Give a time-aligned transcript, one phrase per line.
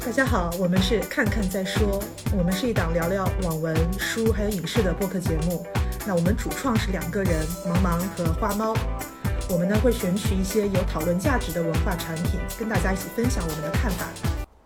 [0.00, 2.02] 大家好，我们是看看再说，
[2.36, 5.64] 我们是一档聊聊网文、书还有影视的播客节目。
[6.06, 8.74] 那我们主创是两个人，茫茫和花猫。
[9.50, 14.06] 我们呢会选取一些有讨论价值的文化产品，跟大家一起分享我们的看法。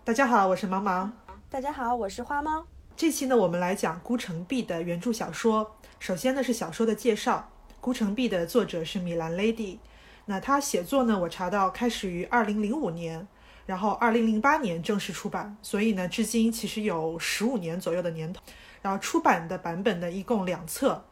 [0.05, 1.10] 大家好，我是茫茫。
[1.51, 2.64] 大家好，我是花猫。
[2.96, 5.74] 这期呢，我们来讲孤城闭的原著小说。
[5.98, 9.78] 首先呢是小说的介绍，孤城闭的作者是米兰 Lady。
[10.27, 13.27] 那他写作呢，我查到开始于二零零五年。
[13.66, 18.42] 然后，二零零八年正式出版，所以呢，至今其实有十五年左右的年头。
[18.82, 21.06] 然后出版的版本呢，一共两册，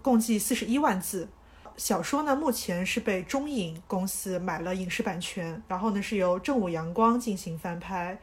[0.00, 1.28] 共计四十一万字。
[1.76, 8.18] 小说呢，目前是被中影公司买了影视版权，然后呢，是由正午阳光进行翻拍。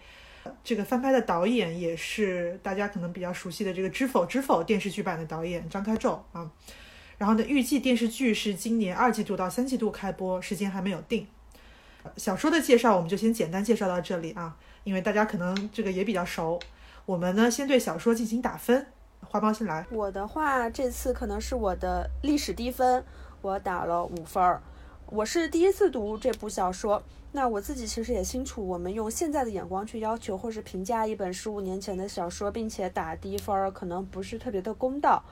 [0.63, 6.49] 这个翻拍的导演也是大家可能比较熟悉的这个《知否知否》电视剧版的导演张开宙啊。
[7.19, 11.27] 然后呢，预计电视剧是今年二季度到三季度开播，时间还没有定。
[12.15, 16.59] 小说的介绍我们就先简单介绍到这里啊，因为大家可能这个也比较熟。
[17.05, 18.85] 我们呢先对小说进行打分，
[19.21, 19.85] 花猫先来。
[19.91, 23.03] 我的话这次可能是我的历史低分，
[23.41, 24.61] 我打了五分儿。
[25.07, 35.23] 我是第一次读这部小说，那我自己其实也清楚，我们用现在的眼光去要求或是评价一本十五年前的小说，并且打低分儿，可能不是特别的公道。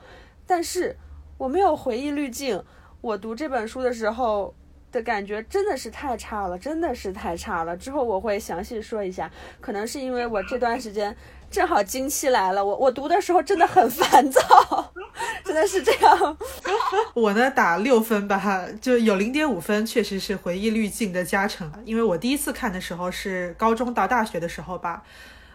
[0.46, 0.96] 但是
[1.38, 2.62] 我没有回忆滤镜，
[3.00, 4.54] 我读这本书的时候。
[4.90, 7.76] 的感觉真的是太差了，真的是太差了。
[7.76, 11.14] 之后我会详细说一下，可能是因为我这段时间
[11.50, 14.92] 正好经期来了，我我读的时候真的很烦躁，
[15.44, 16.36] 真的是这样。
[17.14, 21.70] 我呢打六分吧，就有零点五分，确实是回忆滤镜的加成。
[21.84, 25.02] 因为我第一次看的时候是高中到大学的时候吧。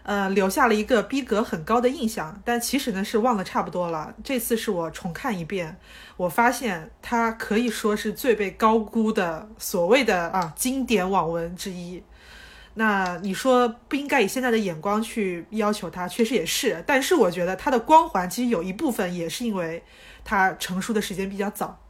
[0.04, 4.14] 呃，留下了一个逼格很高的印象，但其实呢是忘了差不多了。
[4.22, 5.78] 这次是我重看一遍，
[6.18, 12.02] 我发现它可以说是最被高估的所谓的啊经典网文之一。
[12.74, 16.84] 那你说不应该以现在的眼光去要求它，确实也是。
[16.86, 19.82] 但是我觉得它的光环其实有一部分也是因为
[20.24, 21.80] 它成熟的时间比较早。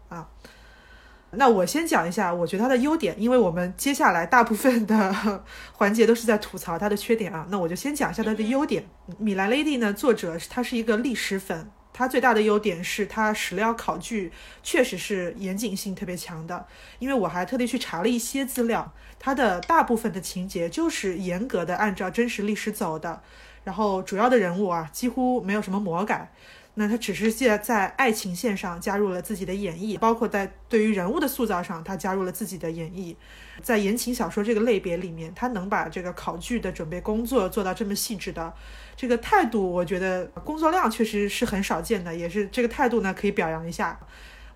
[1.37, 7.47] 那我先讲一下，我觉得它的优点，因为我们接下来大部分的 环节都是在吐槽它的缺点啊。
[7.50, 8.84] 那我就先讲一下它的优点。
[9.19, 16.67] 米兰 Lady 呢，作者他是一个历史粉，他最大的优点是他史料考据确实是严谨性特别强的。
[16.99, 23.22] 因为我还特地去查了一些资料，它的大部分的情节就是严格的按照真实历史走的，
[23.65, 26.33] 然后主要的人物啊几乎没有什么魔改。
[26.76, 33.14] 那他只是在在爱情线上加入了自己的演绎，包括在对于人物的塑造上，他加入了自己的演绎。
[33.62, 38.52] 在言情小说这个类别里面，他能把这个考据的准备工作做到这么细致的
[38.96, 44.00] 这个态度，我觉得工作量确实是很少见的，也是这个态度呢可以表扬一下。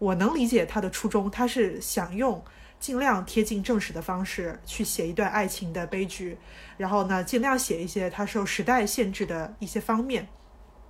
[0.01, 2.43] 我能理解他的初衷，他是想用
[2.81, 6.37] 尽量贴近正史的方式去写一段爱情的悲剧，
[6.77, 10.27] 然后呢尽量写一些他受时代限制的一些方面。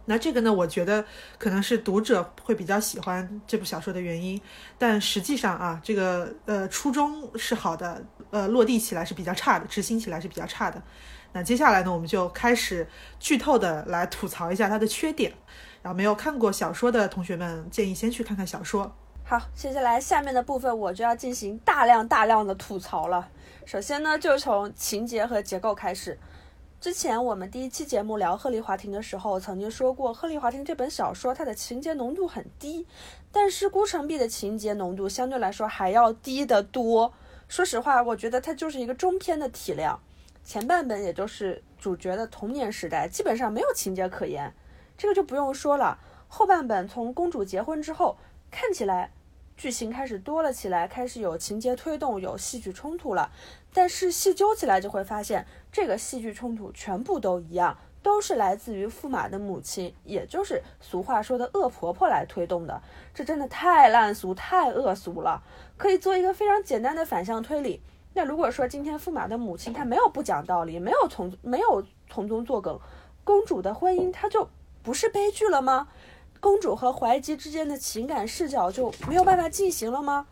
[0.08, 1.04] 那这个呢，我觉得
[1.38, 4.40] 可能是读者会比较喜欢这部小说的原因，
[4.78, 10.82] 但实际上啊，这个呃初衷是好的，呃落地起来是比较差的，执行起来是比较差的。
[11.34, 12.88] 那接下来呢，我们就开始
[13.20, 15.30] 剧透的来吐槽一下它的缺点。
[15.82, 18.90] 然后没有看过小说的同学们，建议先去看看小说。
[19.24, 23.28] 好，接下来下面的部分我就要进行大量大量的吐槽了。
[23.66, 26.18] 首先呢，就从情节和结构开始。
[26.80, 32.86] 之前我们第一期节目聊《鹤唳华亭》的时候，曾经说过，《鹤唳华亭》这本小说它的情节浓度很低，
[33.32, 37.12] 但是孤城闭的情节浓度相对来说还要低得多。
[37.48, 40.00] 说实话，我觉得它就是一个中篇的体量，
[40.44, 44.54] 前半本也就是主角的童年时代，基本上没有情节可言，
[44.96, 45.98] 这个就不用说了。
[46.28, 48.16] 后半本从公主结婚之后，
[48.52, 49.10] 看起来。
[49.56, 53.32] 剧情开始多了起来，开始有情节推动，有戏剧冲突了。
[53.78, 62.82] 但是细究起来，就会发现这个戏剧冲突全部都一样，都是来自于驸马的母亲，也就是俗话说的恶婆婆来推动的。
[63.14, 65.44] 这真的太烂俗、太恶俗了。
[65.76, 67.80] 可以做一个非常简单的反向推理。
[68.14, 72.76] 那如果说今天驸马的母亲她没有不讲道理，没有从没有从中作梗，
[73.22, 74.48] 公主的婚姻她就
[74.82, 75.86] 不是悲剧了吗？
[76.40, 80.26] 公主和怀吉之间的情感视角就没有办法进行了吗？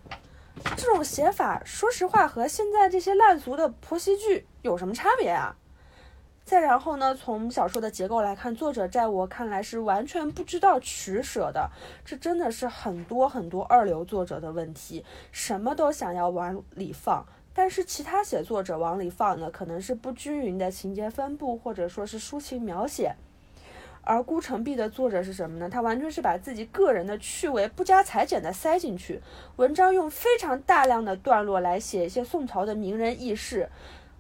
[0.77, 5.57] 这种写法，说实话和现在这些烂俗的婆媳剧有什么差别啊？
[6.45, 11.71] 再然后呢，从小说的结构来看，作者在我看来是完全不知道取舍的。
[12.05, 23.17] 这真的是很多很多二流作者的问题，什么都想要往里放，但是其他写作者往里放的可能是不均匀的情节分布，或者说是抒情描写。
[24.07, 25.69] 而孤城闭的作者是什么呢？
[25.69, 29.21] 他完全是把自己个人的趣味不加裁剪的塞进去，
[29.57, 33.69] 文章用非常大量的段落来写一些宋朝的名人轶事，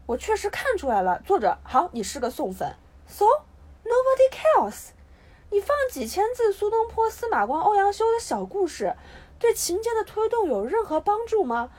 [0.06, 2.74] 我确实看出来了，作者好，你是个宋粉
[3.06, 3.24] ，so
[3.84, 4.88] nobody cares。
[5.50, 8.96] 你放几千字苏东坡、司马光、欧阳修的小故事，
[9.38, 11.70] 对情节的推动有任何帮助吗？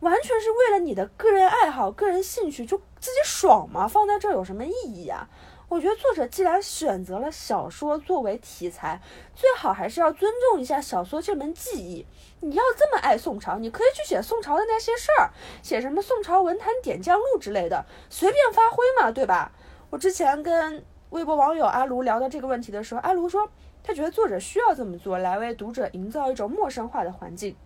[0.00, 5.30] 完全是为了你的个人爱好、个人兴趣，就自己爽嘛，放在这儿有什么意义啊？
[5.68, 9.00] 我觉得作者既然选择了小说作为题材，
[9.34, 12.06] 最好还是要尊重一下小说这门技艺。
[12.40, 15.30] 你要这么爱宋朝，你可以去写宋朝的那些事儿，
[15.62, 19.50] 写什么宋朝文坛点将录之类的，随便发挥嘛，对吧？
[19.90, 23.50] 我之前跟微博网友阿卢聊到这个问题的时候，阿卢说
[23.82, 27.56] 他觉得作者需要这么做，来为读者营造一种陌生化的环境。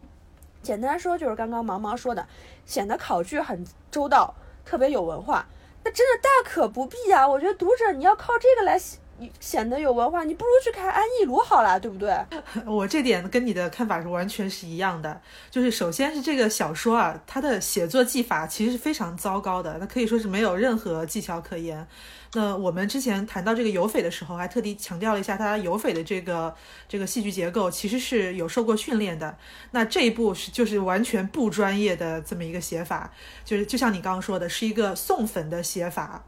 [0.63, 2.27] 简单说就是刚刚毛毛说的，
[2.65, 5.47] 显得考据很周到，特别有文化。
[5.83, 7.27] 那真的大可不必啊！
[7.27, 8.79] 我觉得读者你要靠这个来
[9.41, 12.15] 显得有文化，你不如去看安忆卢好了，对不对？
[12.67, 15.21] 我这点跟你的看法是完全是一样的。
[15.51, 21.87] 就是首先是这个小说啊，它的写作技法其实是非常糟糕的，那可以说是没有任何技巧可言。
[22.33, 26.55] 那我们之前谈到这个有匪的时候，还特地强调了一下，它有匪的这个
[26.89, 29.37] 这个戏剧结构其实是有受过训练的。
[29.73, 33.13] 那这一部是就是完全不专业的这么一个写法，
[33.45, 36.25] 就是就像你刚刚说的，是一个送粉的写法。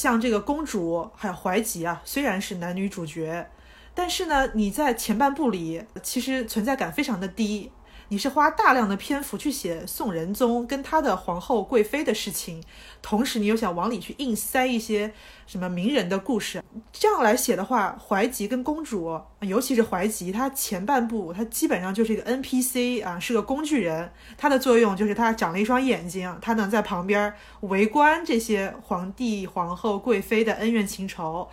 [0.00, 3.46] 像这个公主还有怀吉啊，虽然是男女主角，
[3.94, 7.70] 但是呢，你在前半部里其实存在感非常的低。
[8.12, 12.60] 你是花大量的篇幅去写宋仁宗跟他的皇后贵妃的事情，
[13.00, 15.12] 同时你又想往里去硬塞一些
[15.46, 16.60] 什么名人的故事，
[16.92, 31.48] 这样来写的话，怀吉跟公主，尤其是怀吉，他前半部他基本上就是一个 NPC 啊，是个工具人，他的作用就是他长了一双眼睛，他能在旁边围观这些皇帝、皇后、贵妃的恩怨情仇，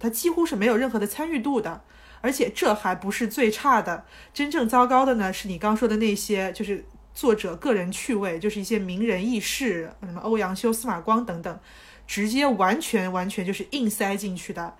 [0.00, 1.84] 他几乎是没有任何的参与度的。
[2.22, 6.82] 而且这还不是最差的，真正糟糕的呢，是你刚说的那些，就是
[7.12, 11.60] 作者个人趣味，就是一些名人轶事，什么欧阳修、司马光等等，
[12.06, 14.74] 直接完全完全就是硬塞进去的。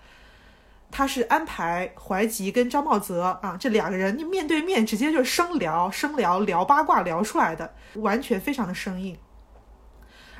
[0.90, 9.16] 他是安排怀吉跟张茂泽啊这两个人，你面对面直接就生聊，生聊聊八卦聊出来的，完全非常的生硬。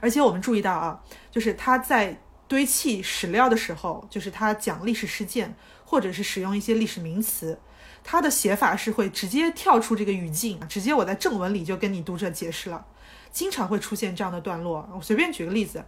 [0.01, 2.21] 而且我们注意到啊，就是他在
[2.53, 5.55] 堆砌史料的时候，就是他讲历史事件。
[5.93, 7.61] 或者是使用一些历史名词，
[8.03, 12.87] 他的写法是会直接跳出这个语境，直接我在正文里就跟你读者解释了，
[13.31, 14.89] 经常会出现这样的段落。
[14.95, 15.85] 我随便举个例子，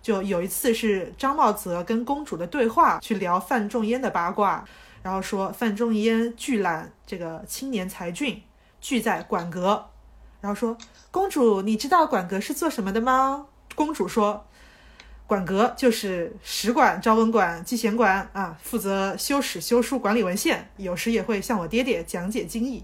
[0.00, 4.64] 就有一次是张茂泽跟公主的对话，去聊范仲淹的八卦，
[5.02, 8.40] 然后说范仲淹聚揽这个青年才俊，
[8.80, 9.90] 聚在馆阁，
[10.40, 10.78] 然后说
[11.10, 13.46] 公主，你知道馆阁是做什么的吗？
[13.74, 14.44] 公主说。
[15.28, 22.82] 馆阁就是史馆、昭文馆、纪贤馆啊，负责修史、修书、管理文献，有时也会向我爹爹讲解经义。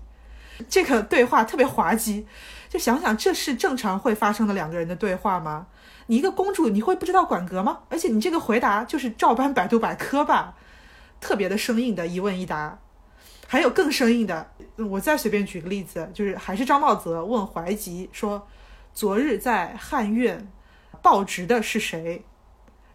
[0.68, 2.26] 这个对话特别滑稽，
[2.68, 5.68] 就想想这是正常会发生的两个人的对话吗？
[6.08, 7.80] 你一个公主，你会不知道馆阁吗？
[7.88, 10.54] 而且你这个回答就是照搬百度百科吧，
[11.22, 12.78] 特别的生硬的一问一答。
[13.48, 18.46] 还有更生硬的，我再随便举个例子，就是还是张茂泽问怀吉说
[18.92, 20.46] ：“昨日在汉苑
[21.00, 22.22] 报职的是谁？”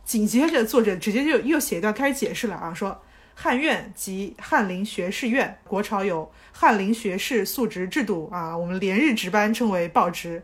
[0.10, 3.00] 紧接着，作者直接就又写一段开始解释了啊，说
[3.36, 10.42] 汉院即翰林学士院，国朝有翰林学士素职制度啊，我们连日值班称为报职。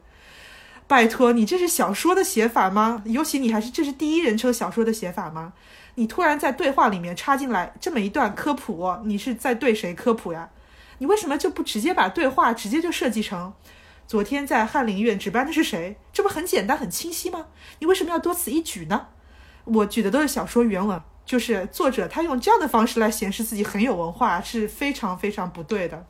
[0.86, 3.02] 拜托，你这是小说的写法吗？
[3.06, 5.54] 尤其你还是这是第一人称小说的写法吗？
[5.96, 10.52] 你突然在对话里面插进来这么一段科普，你是在对谁科普呀？
[11.00, 13.52] 你为什么就不直接把对话直接就设计成
[14.06, 15.98] 昨天在翰林院值班的是谁？
[16.14, 17.48] 这不很简单很清晰吗？
[17.80, 19.08] 你为什么要多此一举呢？
[19.66, 26.06] 我举的都是小说原文，就是作者他用这样的方式来显示自己很有文化，是非常非常不对的。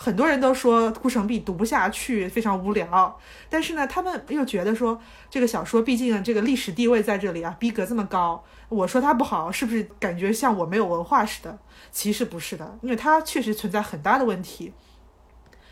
[0.00, 3.18] 很多人都说《孤城闭》读不下去，非常无聊。
[3.48, 11.58] 但是呢，他们又觉得说这个小说毕竟这个历史地位在这里啊，逼格这么高，我说它不好，是不是感觉像我没有文化似的？
[11.90, 14.72] 其实不是的，因为它确实存在很大的问题。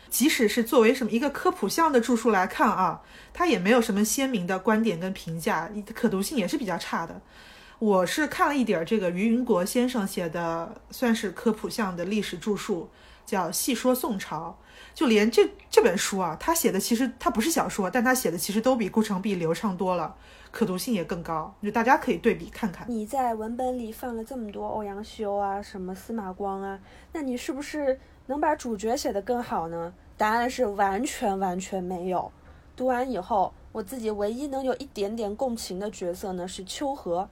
[0.09, 3.01] 即使是作为什么一个科普项的著述来看啊，
[3.33, 7.21] 它也没有什么鲜明的观点跟评价，可读性也是比较差的。
[7.79, 12.89] 我是看了一点这个于云国先生写的，算是科普项的历史著述，
[13.25, 14.57] 叫《细说宋朝》。
[14.95, 20.15] 就连这这本书啊，他写的其实他不是小说，但他写的其实都比《顾城闭》流畅多了，
[20.49, 21.53] 可读性也更高。
[21.61, 22.87] 就大家可以对比看看。
[22.89, 26.79] 你在文本里放了这么多欧阳修啊，什么司马光啊，
[27.13, 27.99] 那你是不是？
[28.27, 29.93] 能把主角写得更好呢？
[30.17, 32.31] 答案是完全完全没有。
[32.75, 37.27] 读完以后，我自己唯一能有一点点共情的角色呢是秋荷，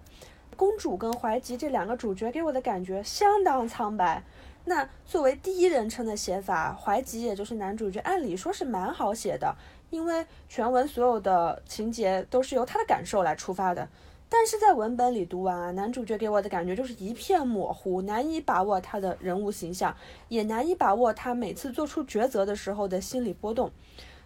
[0.56, 4.24] 公主跟怀吉这两个主角给我的感觉相当苍白。
[4.64, 9.56] 那作为第一人称的写法，怀吉也就是男主角，按理说是蛮好写的，
[9.92, 13.88] 因为全文所有的情节都是由他的感受来出发的。
[14.28, 19.96] 但是在文本里读完啊，男主角给我的感觉就是一片模糊，难以把握他的人物形象，
[20.28, 23.72] 也难以把握他每次做出抉择的时候的心理波动。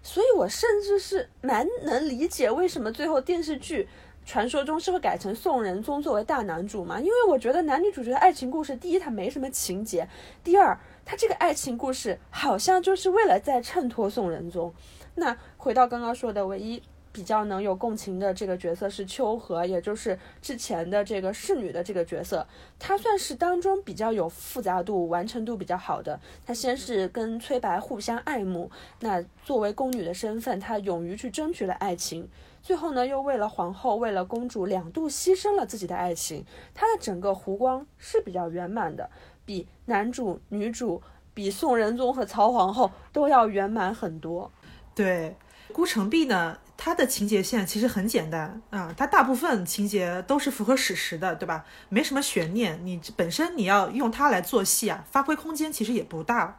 [0.01, 3.87] 所以我甚至是蛮能理解为什么最后电视剧
[4.25, 6.99] 传说中是会改成宋仁宗作为大男主嘛？
[6.99, 10.07] 因为我觉得男女主角的爱情故事，第一他没什么情节，
[10.43, 14.73] 第二他这个爱情故事好像就是为了在衬托宋仁宗。
[15.15, 16.81] 那回到刚刚说的，唯一。
[17.11, 22.45] 比较能有共情的这个角色是秋荷，也就是之前的这个侍女的这个角色，
[22.77, 26.19] 她算是当中比较有复杂度、完成度比较好的。
[26.45, 32.29] 她先是跟崔白互相爱慕，那作为宫女的身份，她勇于去争取了爱情，
[32.61, 36.45] 最后呢又为了皇后、为了公主两度牺牲了自己的爱情。
[36.73, 39.09] 她的整个弧光是比较圆满的，
[39.45, 41.01] 比男主、女主、
[41.33, 44.51] 比宋仁宗和曹皇后都要圆满很多。
[44.93, 45.35] 对，
[45.73, 46.59] 孤城壁呢？
[46.81, 51.65] 它的情节线其实很简单啊，它大部分情节都是符合史实的，对吧？
[51.89, 56.57] 没什么悬念，你本身你要用它来做戏啊，发挥空间其实也不大。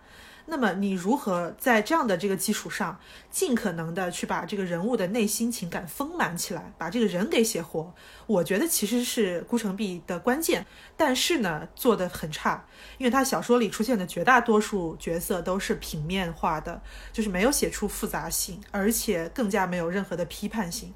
[0.51, 2.99] 那么你如何在这样的这个基础上，
[3.31, 7.95] 尽可能的去把这个人物的内心情感丰满起来，把这个人给写活？
[8.27, 10.67] 我觉得其实是孤城壁的关键，
[10.97, 12.67] 但是呢，做的很差，
[12.99, 20.93] 因为他小说里出现的绝大多数角色都是平面化的，就是没有写出复杂性，而且更加没有任何的批判性。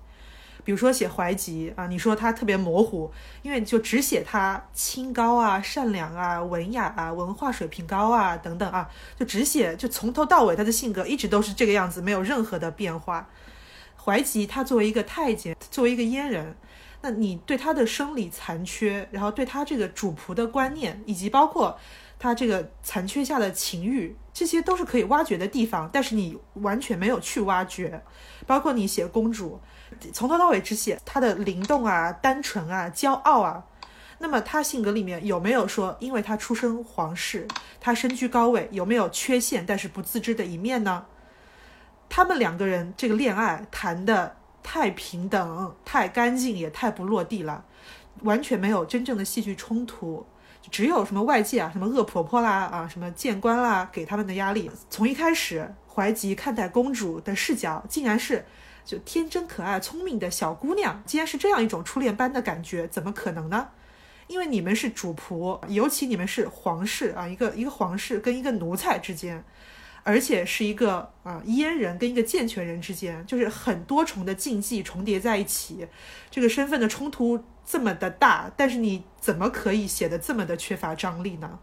[0.64, 13.28] 比如说写怀吉啊，你说他特别模糊，因为就只写他清高啊、善良啊、文雅啊、文化水平高啊等等啊，就只写就从头到尾他的性格一直都是这个样子，没有任何的变化。
[14.02, 16.56] 怀吉他作为一个太监，作为一个阉人，
[17.02, 21.78] 那你对他的生理残缺，然后对他这个主仆的观念，以及包括
[22.18, 28.02] 他这个残缺下的情欲，这些都是可以挖掘的地方，但是你完全没有去挖掘，
[28.46, 29.60] 包括你写公主。
[30.12, 33.64] 从头到尾只写他的灵动啊、单纯啊、骄傲啊，
[34.18, 37.46] 那么他性格里面有没有说，因为他出身皇室，
[37.80, 41.06] 他身居高位，有没有缺陷但是不自知的一面呢？
[42.08, 47.64] 他们两个人这个恋爱谈的太平等、太干净，也太不落地了，
[48.22, 50.26] 完全没有真正的戏剧冲突，
[50.70, 54.70] 只有什么外界啊、什么恶婆婆啦啊、什么谏官啦给他们的压力。
[54.88, 58.44] 从一开始，怀吉看待公主的视角，竟然是。
[58.84, 63.68] 就天真可爱、聪明的小姑娘，既然是这样一种初恋般的感觉，怎么可能呢？
[64.26, 69.44] 因为你们是主仆，尤其你们是皇室啊，一个一个皇室跟一个奴才之间，
[70.02, 75.86] 而且是一个啊阉人跟一个健全人之间，就是很多重的禁忌重叠在一起，
[76.30, 81.58] 这个身份的冲突这么的大，但是你怎么可以写的这么的缺乏张力呢？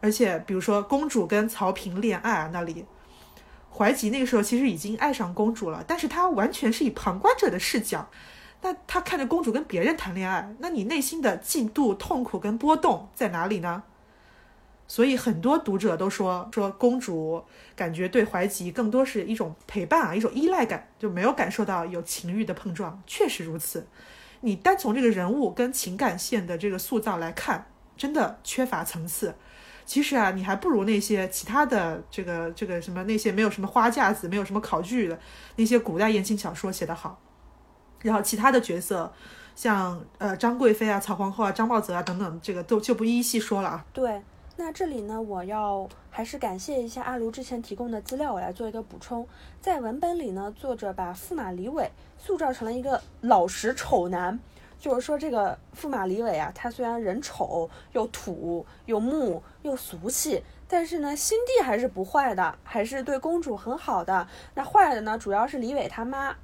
[0.00, 2.84] 而且比如说公主跟曹平恋爱啊，那里。
[3.78, 8.10] 怀吉那个时候其实已经爱上公主了，但是他完全是以旁观者的视角，
[8.62, 13.84] 那他看着公主跟别人谈恋爱，那你内心的嫉妒、痛苦跟波动在哪里呢？
[14.88, 17.44] 所以很多读者都说，说公主
[17.76, 23.00] 感觉对怀吉更多是一种陪伴啊，一种依赖感，就没有感受到有情欲的碰撞。
[23.06, 23.86] 确实如此，
[24.40, 27.66] 你单从这个人物跟情感线的这个塑造来看，
[27.96, 29.36] 真的缺乏层次。
[29.88, 35.18] 其实啊，你还不如那些其他的这个这个什么那些没有什么花架子、没有什么考据的
[35.56, 37.18] 那些古代言情小说写得好。
[38.02, 39.10] 然后其他的角色，
[39.56, 43.86] 像呃张贵妃啊、曹皇后啊、张茂泽啊等等，这个都就不一一细说了啊。
[43.94, 44.20] 对，
[44.56, 49.26] 那这里呢，我要还是感谢一下阿卢之前提供的资料，我来做一个补充。
[49.58, 54.38] 在文本里呢，作者把驸马李伟塑造成了一个老实丑男。
[54.78, 64.26] 就是说，这个驸马李伟啊，他虽然人丑又土又木又俗气，但是呢，心地还是不坏的，还是对公主很好的。
[64.54, 66.36] 那坏的呢，主要是李伟他妈。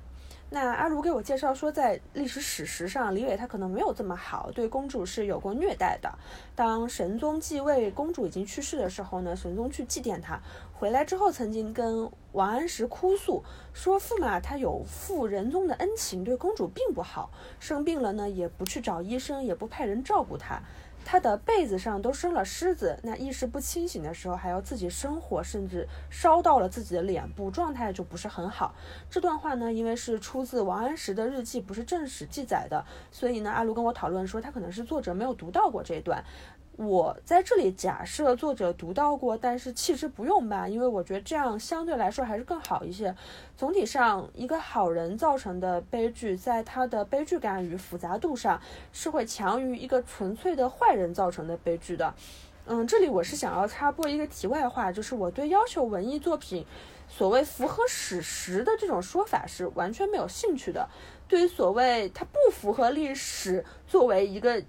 [0.54, 6.08] 那阿如给我介绍说，在历史史实上，李伟他可能没有这么好，对公主是有过虐待的。
[6.54, 10.40] 当神宗继位，公主已经去世的时候呢，神宗去祭奠她，
[10.73, 13.42] 回来之后曾经跟王安石哭诉
[13.73, 20.62] 说，驸马他有负仁宗的恩情，对公主并不好，生病了呢也不去找医生，也不派人照顾她。
[21.04, 28.75] 他的被子上都生了虱子，那意识不清醒的时候还要自己生火，甚至烧到了自己的脸部，状态就不是很好。
[29.11, 36.25] 这段话呢，因为是出自王安石的日记，不是正史记载的，所以呢，阿卢跟我讨论说，他可能是作者没有读到过这一段。
[36.76, 43.14] 我在这里假设作者读到过，但是其实不用吧，因为我觉得这样相对来说还是更好一些。
[43.57, 48.61] 总体上，一个好人造成的悲剧，在他的悲剧感与复杂度上，
[48.93, 52.12] 是会强于一个纯粹的坏人造成的悲剧的。
[52.66, 56.66] 嗯，这里我是想要插播一个题外话，就是我对要求文艺作品
[57.07, 60.88] 所谓符合史实的这种说法是完全没有兴趣的。
[61.28, 64.62] 对于所谓它不符合历史作为一个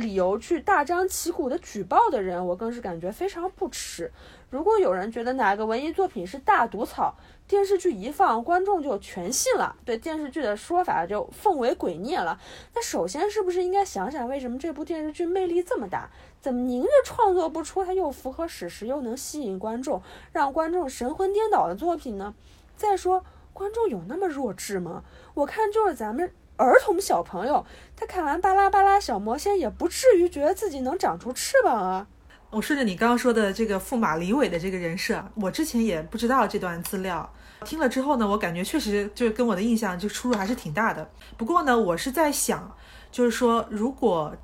[0.00, 4.10] 理由去大张旗鼓的举报的人，我更是感觉非常不耻。
[4.48, 7.14] 如果有人觉得哪个文艺作品是大毒草，
[7.46, 12.40] 电视剧一放，观众就全信了，对电视剧的说法就奉为圭臬了。
[12.74, 16.10] 那首先是不是应该想想，为什么这部电视剧魅力这么大？
[16.40, 20.02] 怎么宁愿创作不出它又符合史实又能吸引观众，
[20.32, 22.34] 让观众神魂颠倒的作品呢？
[22.76, 25.04] 再说，观众有那么弱智吗？
[25.34, 27.64] 我看就是咱们儿童小朋友，
[27.96, 32.06] 他看完《巴拉巴拉小魔仙》，也不至于觉得自己能长出翅膀啊。
[32.50, 37.32] 我顺着你刚刚说的这个驸马李伟的这个人设，我之前也不知道这段资料，
[37.64, 41.08] 听了之后呢，我感觉确实就跟我的印象就出入还是挺大的。
[41.38, 42.76] 不过呢，我是在想，
[43.10, 44.36] 就是说如果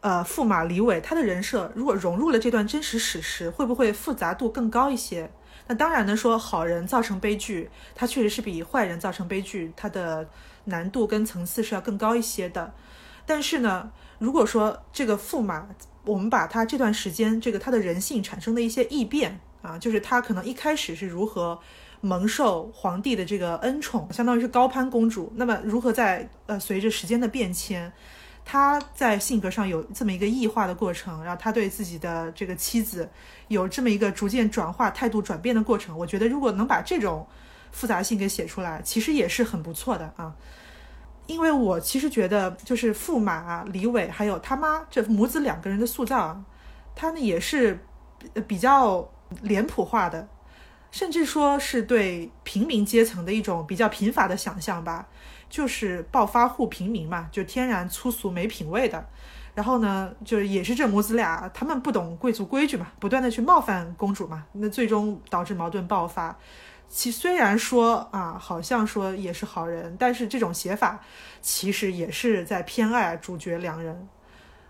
[0.00, 5.30] 呃驸马李伟他的人设如果融入了这段真实史实，会不会复杂度更高一些？
[5.72, 10.28] 那当然呢，说好人造成悲剧，他确实是比坏人造成悲剧，他的
[10.64, 12.74] 难度跟层次是要更高一些的。
[13.24, 15.66] 但是呢，如果说这个驸马，
[16.04, 21.58] 我们把他这段时间这个他的人性产生的一些异变啊，就是他可能一开始是如何
[22.02, 27.90] 蒙受皇帝的这个恩宠，相当于是高攀公主，那么如何在呃随着时间的变迁，
[28.44, 33.08] 他在性格上有这么一个异化的过程，然后他对自己的这个妻子
[33.48, 37.26] 有这么一个逐渐转化、态度转变的过程，我觉得如果能把这种
[37.70, 40.34] 复杂性给写出来，其实也是很不错的啊。
[41.28, 46.44] 因为我其实觉得，就是驸马李伟还有他妈这母子两个人的塑造啊，
[46.96, 47.78] 他呢也是
[48.48, 49.08] 比较
[49.40, 50.28] 脸谱化的，
[50.90, 55.06] 甚至说是对平民阶层的一种比较贫乏的想象吧，
[55.52, 59.06] 就是暴发户平民嘛，就天然粗俗没品位的。
[59.54, 66.34] 然后呢，就是也是这母子俩，他们不懂贵族规矩嘛，不断的去冒犯公主嘛，那最终导致矛盾爆发。
[66.88, 70.98] 其虽然说啊，好像说也是好人，但是这种写法
[71.42, 74.08] 其实也是在偏爱主角两人。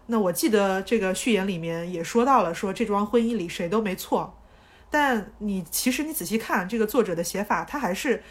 [0.07, 4.37] 那我记得这个序言里面也说到了，说这桩婚姻里谁都没错。
[4.93, 8.23] 但你其实你仔细看这个作者的写法，他还是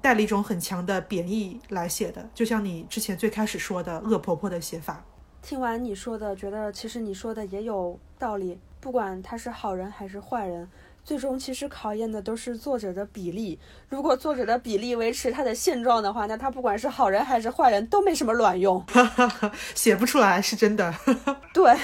[0.00, 5.04] 带了一种很强的贬义来写的，就像你之前最开始说的恶婆婆的写法。
[5.42, 10.68] 听完你说的，觉得其实你说的也有道理，不管他是好人还是坏人。
[11.04, 13.60] 最终其实考验的都是作者的比例。
[13.88, 18.84] 如果作者的比例维持他的现状的话，那他不管是好人还是坏人都没什么卵用，
[19.72, 20.92] 写不出来是真的。
[21.54, 21.76] 对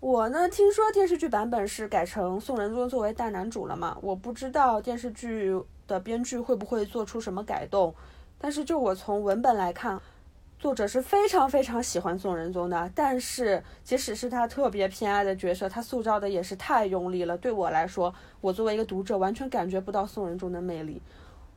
[0.00, 3.96] 我呢，听说电视剧版本是改成宋仁宗作为大男主了嘛？
[4.02, 7.94] 我不知道电视剧的编剧会不会做出什么改动，
[8.38, 10.00] 但是就我从文本来看。
[10.58, 17.36] 作者是非常非常喜欢宋仁宗的，但是即使是他特别偏爱的角色，他塑造的也是太用力了。
[17.36, 21.00] 对我来说，我作为一个读者，完全感觉不到宋仁宗的魅力。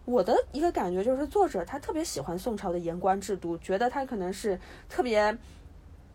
[0.04, 5.36] 我的一个感觉就是，作者他特别喜欢宋朝的言官制度，觉得他可能是特别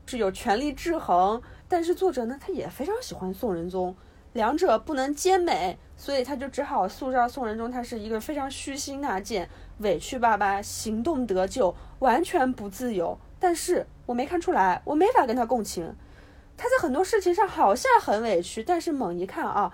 [0.07, 3.95] 是有权力制衡，但是作者呢，他也非常喜欢宋仁宗。
[4.33, 13.17] 两者不能兼美，所以他就只好塑造宋仁宗，他是一个非常虚心纳谏、委屈巴巴、行动得救、完全不自由。
[13.39, 15.95] 但是我没看出来，我没法跟他共情。
[16.57, 19.73] 他在很多事情上好像很委屈，但是猛一看啊，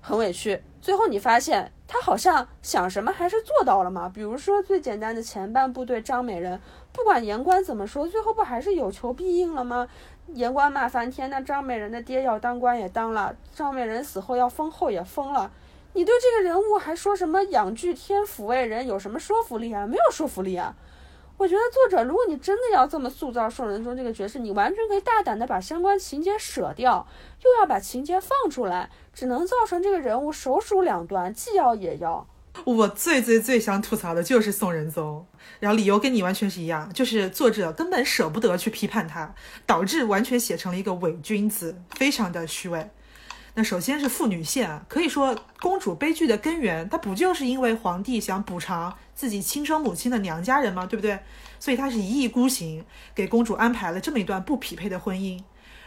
[0.00, 0.62] 很委屈。
[0.80, 4.08] 最后你发现他好像想什么还是做到了嘛？
[4.08, 6.60] 比如说最简单的前半部对张美人，
[6.92, 9.88] 不管言官怎么说，最后不还是有求必应了吗？
[10.34, 15.50] 言官骂翻天，那张美人的爹要当官也当了，张美人死后要封后也封了。
[15.94, 19.86] 你对这个人物还说什么养具天抚慰人，有什么说服力啊？
[19.86, 20.76] 没有说服力啊！
[21.38, 27.06] 我觉得作者，如果你真的要这么塑造宋仁宗这个角色，你完全可以大胆的把相关情节舍掉，
[27.44, 32.26] 又要把情节放出来，只能造成这个人物首鼠两端，既要也要。
[32.64, 35.24] 我最最最想吐槽的就是宋仁宗，
[35.60, 39.32] 然后理由跟你完全是一样，就是作者根本舍不得去批判他，
[39.64, 42.90] 导致完全写成了一个伪君子，非常的虚伪。
[43.54, 50.86] 那首先是妇女线啊，可以说公主悲剧的根源，它不就是因为皇帝想补偿自己亲生母亲的娘家人嘛？
[50.86, 51.18] 对不对？
[51.58, 52.84] 所以他是一意孤行，
[53.16, 55.42] 给公主安排了这么一段不匹配的婚姻。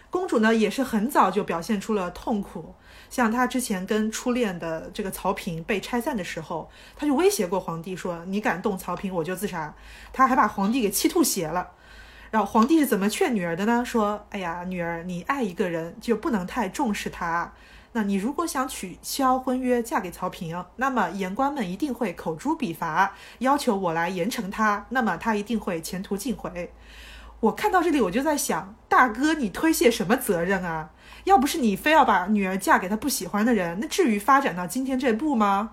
[0.09, 2.75] 公主呢，也是很早就表现出了痛苦。
[3.09, 9.73] 像她之前跟初恋的这个曹平被拆散的时候，她就威胁过皇帝说：“你敢动曹平，我就自杀。”
[10.11, 11.69] 她还把皇帝给气吐血了。
[12.31, 13.85] 然后皇帝是怎么劝女儿的呢？
[13.85, 17.53] 说：“哎呀，女儿，你爱一个人就不能太重视他。
[17.93, 24.85] 那你如果想取消婚约，嫁给曹平，那么言官们一定会口诛笔伐，要求我来严惩他。
[24.89, 26.71] 那么他一定会前途尽毁。”
[27.41, 30.91] 我看到这里，我就在想，大哥，你推卸什么责任啊？
[31.23, 35.71] 要不是你非要把女儿嫁给他不喜欢的人，那至于发展到今天这步吗？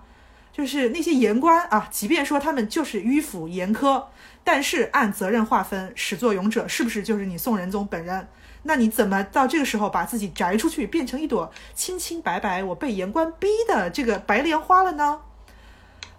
[0.51, 4.03] 就是那些言官啊，即便说他们就是迂腐严苛，
[4.43, 8.27] 但是按责任划分，始作俑者是不是就是你宋仁宗本人？
[8.63, 15.21] 那你怎么到这个时候把自己摘出去，变成一朵清清白白，我被言官逼的这个白莲花了呢？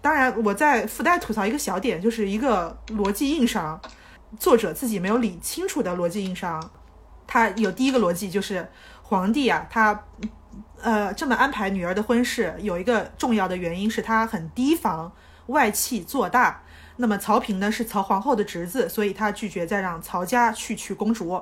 [0.01, 3.79] 当然，我在附带吐槽一个小点，就是一个逻辑硬伤，
[4.39, 6.71] 作者自己没有理清楚的逻辑硬伤。
[7.27, 8.67] 他有第一个逻辑就是
[9.03, 10.03] 皇帝啊，他
[10.81, 15.11] 呃这么安排女儿的婚事，有一个重要的原因是他很提防
[15.45, 16.63] 外戚做大。
[16.97, 21.41] 那么曹平呢是曹皇后的侄子，所以他拒绝再让曹家去娶公主。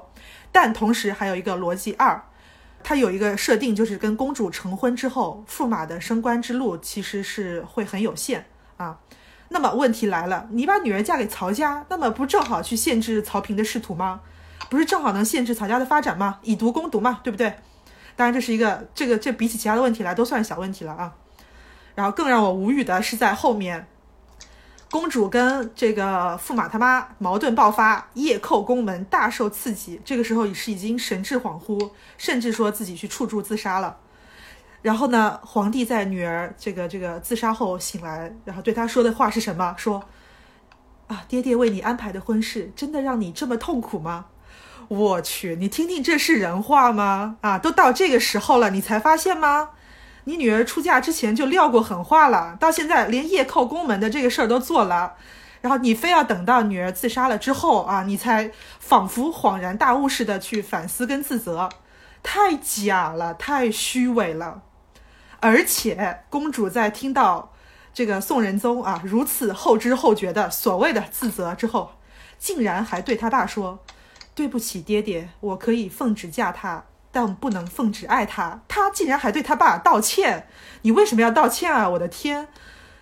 [0.51, 2.21] 但同时还有一个逻辑二，
[2.83, 8.45] 它有一个设定，就是跟公主成婚之后，驸马的升官之路其实是会很有限
[8.77, 8.99] 啊。
[9.49, 14.21] 那么问题来了，你把女儿嫁给曹家，那么不正好去限制曹平的仕途吗？
[14.69, 16.39] 不是正好能限制曹家的发展吗？
[16.43, 17.55] 以毒攻毒嘛，对不对？
[18.15, 21.15] 当然这是一个这个这比起其他的问题来都算小问题了啊。
[21.95, 23.87] 然后更让我无语的是在后面。
[24.91, 30.01] 公主跟这个驸马他妈矛盾爆发，夜叩宫门，大受刺激。
[30.03, 33.97] 这个时候是已经神志恍惚，甚至说自己去处处自杀了。
[34.81, 39.75] 然后呢，皇帝在女儿这个这个自杀后醒来，然后对他说的话是什么？
[39.77, 40.03] 说
[41.07, 44.25] 啊，爹爹为你安排的婚事，真的让你这么痛苦吗？
[44.87, 47.37] 我去，你听听这是人话吗？
[47.41, 49.69] 啊，都到这个时候了，你才发现吗？
[50.29, 55.15] 你女儿出嫁之前就撂过狠话了，到现在连夜叩宫门的这个事儿都做了，
[55.61, 61.67] 然后你非要等到女儿自杀了之后啊，你才仿佛恍然大悟似的去反思跟自责，
[62.21, 64.61] 太假了，太虚伪了。
[65.39, 67.51] 而且公主在听到
[67.91, 71.93] 这个宋仁宗啊如此后知后觉的所谓的自责之后，
[72.37, 73.79] 竟然还对他爸说
[74.35, 80.47] ：“对不起，爹爹，我可以奉旨嫁他。”但不能奉旨爱他，他竟然还对他爸道歉，
[80.83, 81.89] 你为什么要道歉啊？
[81.89, 82.47] 我的天，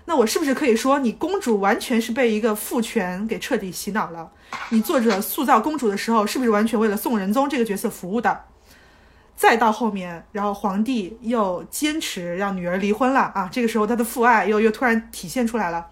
[0.06, 4.32] 那我是不是可以说你公主完全是被一个父权给彻底洗脑了？
[4.70, 8.46] 你作者塑造公主的时候，是不是完全为了宋仁宗这个角色服务的？
[9.36, 15.88] 再到后面，然后皇帝又坚持让女儿离婚了啊，这个时候他的父爱又又突然体现出来了，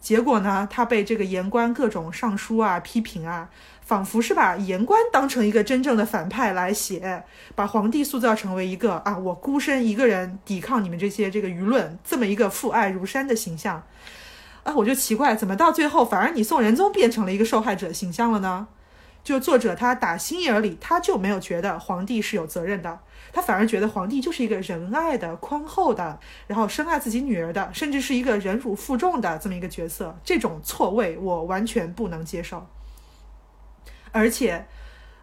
[0.00, 3.50] 结果呢，他被这个言官各种上书啊批评啊。
[3.88, 13.82] 仿佛是把言官当成一个真正的反派来写，把皇帝塑造成为一个啊，我孤身一个人抵抗你们这些这个舆论，这么一个父爱如山的形象
[14.62, 18.68] 啊，我就奇怪，怎么到最后反而你宋仁宗变成了一个受害者形象了呢？
[19.24, 22.98] 就作者他打心眼里他就没有觉得皇帝是有责任的，
[23.38, 30.18] 他反而觉得皇帝就是一个仁爱的、宽厚的，然后深爱自己女儿的，甚至是一个忍辱负重的这么一个角色。
[30.24, 32.66] 这种错位我完全不能接受。
[34.10, 34.66] 而且，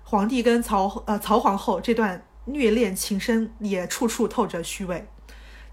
[0.06, 5.06] 皇帝跟曹呃曹皇后这段虐恋情深也处处透着虚伪。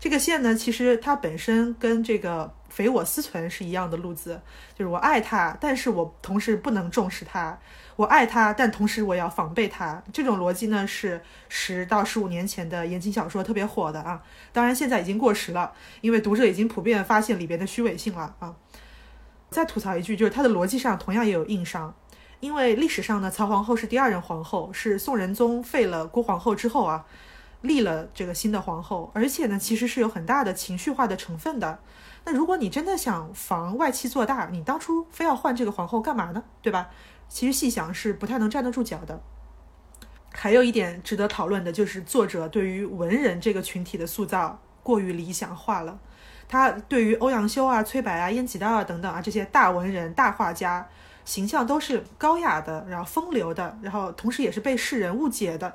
[0.01, 4.43] 这个线呢，其实它本身跟这个匪我思存是一样的路子，
[4.75, 7.57] 就是我爱他，但是我同时不能重视他；
[8.03, 10.03] 我爱他，但同时我要防备他。
[10.13, 14.21] 这种逻辑呢，是十到十五年前的言情小说特别火的啊。
[14.53, 18.57] 当然现在已经过时了，因为读者已经普遍发现里边的虚伪性了啊。
[19.51, 21.95] 再吐槽一句，就是它的逻辑上同样也有硬伤。
[22.41, 27.07] 因为历史上呢，曹皇后是第二任皇后，是宋仁宗废了郭皇后之后啊，
[27.61, 31.79] 立了这个新的皇后，而且呢，其实是有很大的情绪化的成分的。
[32.25, 36.43] 那如果你真的想防外戚做大，你当初非要换这个皇后干嘛呢？
[36.61, 36.91] 对吧？
[37.33, 39.23] 其实细想是不太能站得住脚的。
[40.35, 45.99] 还有一点值得讨论的就是作者对于文人这个群体的塑造过于理想化了。
[46.47, 50.87] 他对于欧阳修啊、崔白啊、燕几道啊等等啊这些大文人、大画家。
[51.25, 55.73] 形象都是高雅的，然后风流的，然后同时也是被世人误解的，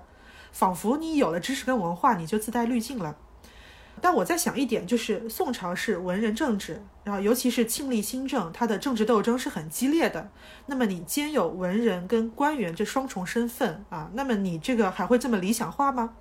[0.51, 3.15] 仿佛你有了知识跟文化，你就自带滤镜了。
[4.01, 10.29] 但我在想一点，就是宋朝是文人政治，然后尤其是庆历新政，它的政治斗争是很激烈的。
[10.67, 16.13] 那么你兼有文人跟官员这双重身份啊，那么你这个还会这么理想化吗？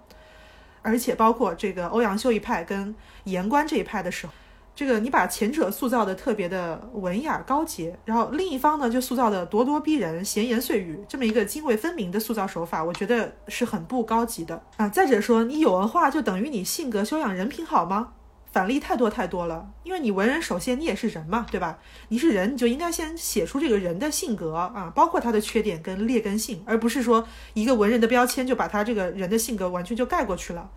[0.83, 4.33] 而且包括这个欧阳修一派跟言官这一派的时候。
[4.77, 14.87] 这个你把前者塑造的特别的文雅高洁，然后另一方呢就塑造的咄咄逼人、闲言碎语，这么一个泾渭分明的塑造手法，我觉得是很不高级的啊。
[14.87, 18.13] 再者说，你有文化就等于你性格修养、人品好吗？
[18.53, 19.67] 反例太多太多了。
[19.83, 21.79] 因为你文人，首先你也是人嘛，对吧？
[22.09, 30.71] 你是人，你就应该先写出这个人的性格啊，包括他的缺点跟劣根性，而不是说一个文人的标签就把他这个人的性格完全就盖过去了。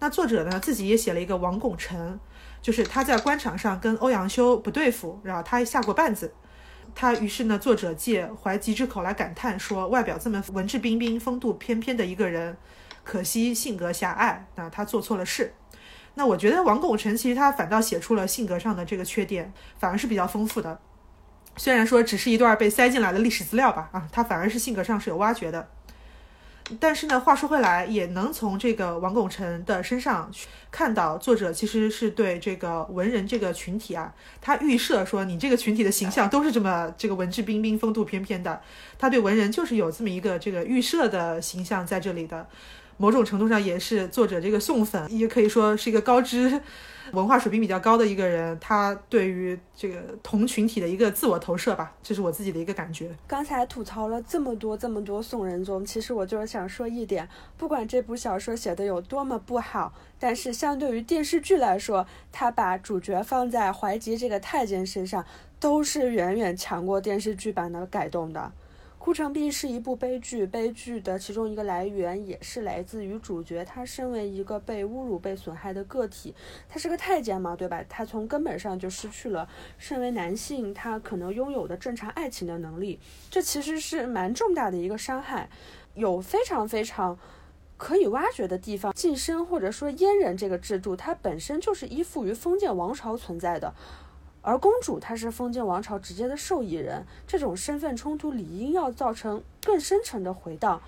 [0.00, 2.18] 那作者呢，自己也写了一个王拱辰。
[2.60, 6.34] 就是他在官场上跟欧阳修不对付，然后他下过绊子，
[6.92, 12.56] 他于是呢，作者借怀吉之口来感叹说，外表这么文质彬彬、风度翩翩的一个人，
[13.04, 15.54] 可惜性格狭隘，那他做错了事。
[16.14, 20.80] 那我觉得王拱辰其实他反倒写出了性格上的这个缺点，反而是比较丰富的。
[21.56, 25.68] 虽然说只是一段被塞进来的历史资料吧，啊，他反而是性格上是有挖掘的。
[26.78, 38.60] 但是呢，话说回来，也能从这个王拱辰的身上去看到，作者其实是对这个文人这个群体啊，他预设说你这个群体的形象都是这么这个文质彬彬、风度翩翩的，
[38.98, 42.46] 他对文人就是有这么一个这个预设的形象在这里的。
[43.00, 46.60] 某种程度上也是作者这个送粉，也可以说是一个高知。
[47.12, 53.10] 文化水平比较高的一个人，他对于这个同群体的一个自我投射吧，这是我自己的一个感觉。
[53.26, 65.24] 刚才吐槽了这么多这么多宋仁宗，其实我就是想说一点，不管这部小说写的有多么不好，但是相对于电视剧来说，他把主角放在怀吉这个太监身上，
[65.58, 68.40] 都是远远强过电视剧版的改动的。
[68.98, 76.34] 《孤城闭》是一部悲剧，悲剧的其中一个来源也是来自于主角，他身为一个被侮辱、被损害的个体，
[76.68, 77.82] 他是个太监嘛，对吧？
[77.88, 82.98] 他从根本上就失去了身为男性他可能拥有的正常爱情的能力，
[83.30, 85.48] 这其实是蛮重大的一个伤害，
[85.94, 87.16] 有非常非常
[87.76, 88.92] 可以挖掘的地方。
[88.92, 93.72] 晋升或者说阉人这个制度，它本身就是依附于封建王朝存在的。
[94.48, 100.80] 而公主她是封建王朝直接的受益人，这种身份冲突理应要造成更深层的回荡。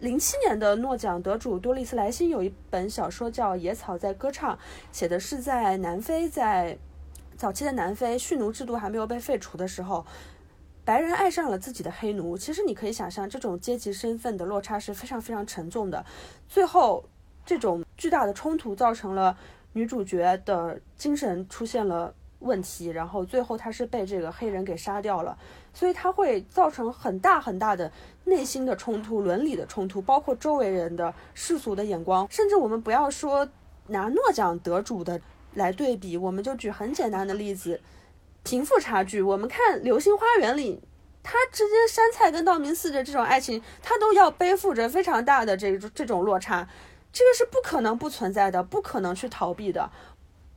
[0.00, 4.56] 零七年的诺奖得主多丽丝莱辛有一本小说叫《野草在歌唱》，
[4.90, 6.78] 写的是在南非，在
[7.36, 10.06] 早期的南非蓄奴制度还没有被废除的时候，
[10.82, 12.38] 白人爱上了自己的黑奴。
[12.38, 16.02] 其实你可以想象，这种阶级身份的落差是非常非常沉重的。
[16.48, 17.04] 最后，
[17.44, 19.36] 这种巨大的冲突造成了
[19.74, 22.14] 女主角的精神出现了。
[22.42, 25.36] 问题，然后最后他是被这个黑人给杀掉了，
[25.72, 27.90] 所以他会造成很大很大的
[28.24, 33.48] 内心的冲突、伦理的冲突，包括周围人的世俗的眼光，甚至我们不要说
[33.88, 35.20] 拿诺奖得主的
[35.54, 37.80] 来对比，我们就举很简单的例子，
[38.42, 39.20] 贫富差距。
[39.20, 40.82] 我们看《流星花园》里，
[41.22, 46.66] 他之间山菜跟道明寺的这种爱情，他都要背负着非常大的这这种落差，
[47.12, 49.90] 这个是不可能不存在的，不可能去逃避的。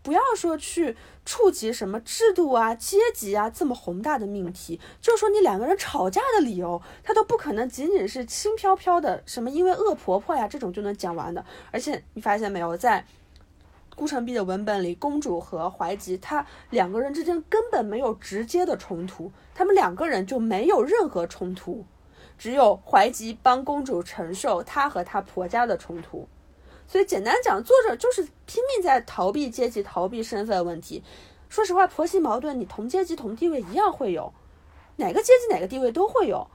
[0.06, 11.44] 不要说去触及什么制度啊、阶级啊这么宏大的命题，就说你两个人吵架的理由，他都不可能仅仅是轻飘飘的什么因为恶婆婆呀这种就能讲完的。
[11.72, 13.04] 而且你发现没有，在
[13.96, 21.84] 孤城闭的文本里，公主和怀吉他两个人之间根本没有直接的冲突，他们两个人就没有任何冲突，
[22.38, 26.28] 只有怀吉帮公主承受她和她婆家的冲突。
[26.88, 31.04] 所以简单讲，作者就是拼命在逃避阶级、逃避身份问题。
[31.50, 34.34] 说实话，婆媳矛盾，你同阶级、同地位一样会有，
[34.98, 36.48] 哪个阶级、哪个地位都会有。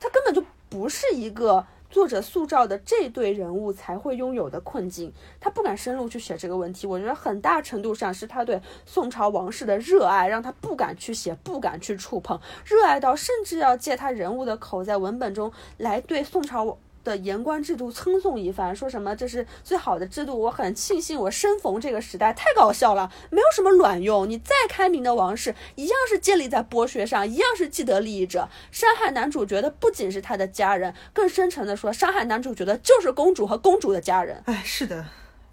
[0.00, 5.12] 它根本就不是一个作者塑造的这对人物才会拥有的困境。
[5.40, 16.78] 他不敢深入去写这个问题，我觉得很大程度上是他对宋朝王室的热爱，让他不敢去写，不敢去触碰，热爱到甚至要借他人物的口，在文本中来对宋朝。
[17.04, 24.28] 的言官制度称颂一番，说什么这是最好的制度，我很庆幸我生逢这个时代，太搞笑了，没有什么卵用。
[24.28, 28.48] 你再开明的王室，一样是建立在剥削上，一样是既得利益者。
[28.70, 34.42] 伤害男主角的不仅是他的家人，更深层的说，伤害男主角的就是公主和公主的家人。
[34.46, 35.04] 哎，是的，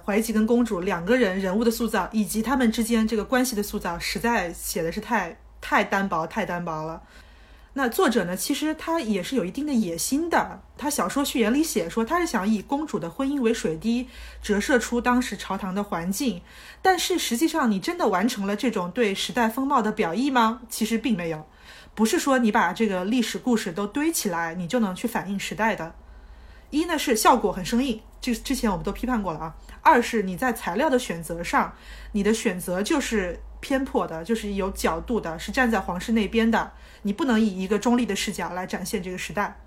[0.05, 7.01] 怀吉跟公主两个人人物的塑造，以及他们之间这个关系的塑造，实在写的是太太单薄，太单薄了。
[7.73, 8.36] 那作者呢？
[8.36, 10.62] 其实他也是有一定的野心的。
[10.77, 14.10] 他小说序言里写说，他是想以公主的婚姻为水滴，
[14.41, 16.41] 折射出当时朝堂的环境。
[16.81, 20.62] 但是实际上，你真的完成了这种对时代风貌的表意吗？
[20.69, 21.47] 其实并没有。
[21.95, 25.95] 不是说你把这个历史故事都堆起来，你就能去反映时代的。
[26.71, 29.55] 一呢是效果很生硬，这之前我们都批判过了啊。
[29.81, 31.73] 二是你在材料的选择上，
[32.12, 36.73] 你的选择就是偏颇的，就是有角度的，是站在皇室那边的。
[37.03, 39.59] 你不能以一个中立的视角来展现这个时代。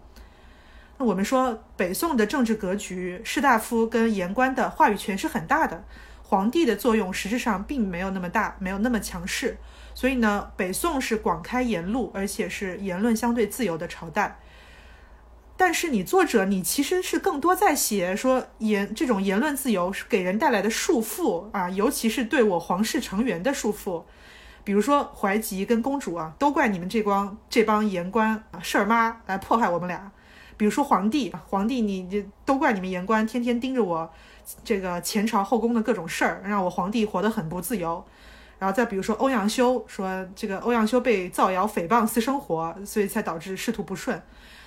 [0.98, 5.84] 那我们说，北宋的政治格局，士大夫跟言官的话语权是很大的，
[6.22, 9.56] 皇帝的作用实质上并没有那么大，没有那么强势。
[9.92, 14.38] 所以呢，北宋是广开言路，而且是言论相对自由的朝代。
[15.56, 24.02] 但是你作者，你其实是更多在写说言这种言论自由是给人带来的束缚啊，尤其是对我皇室成员的束缚。
[24.64, 30.11] 比如说怀吉跟公主啊，都怪你们这帮这帮言官啊事儿妈来迫害我们俩。
[30.57, 34.11] 比如说皇帝，皇帝你你都怪你们言官天天盯着我
[34.64, 38.03] 这个前朝后宫的各种事儿，让我皇帝活得很不自由。
[38.59, 44.22] 然后再比如说欧阳修说这个欧阳修被造谣诽谤私生活，所以才导致仕途不顺。